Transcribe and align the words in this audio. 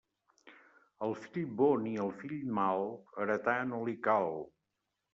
Al 1.07 1.13
fill 1.25 1.51
bo 1.59 1.69
ni 1.85 1.95
al 2.05 2.11
fill 2.23 2.35
mal, 2.63 2.89
heretar 3.21 3.63
no 3.73 3.87
li 3.91 3.99
cal. 4.11 4.39